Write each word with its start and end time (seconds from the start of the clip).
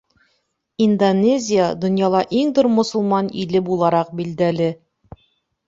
Индонезия 0.85 1.67
донъяла 1.83 2.23
иң 2.41 2.55
ҙур 2.61 2.71
мосолман 2.79 3.31
иле 3.45 3.65
булараҡ 3.71 4.13
билдәле. 4.23 4.75